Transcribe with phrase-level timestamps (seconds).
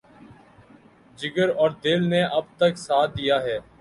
[1.19, 3.57] جگر اور دل نے اب تک ساتھ دیا ہے۔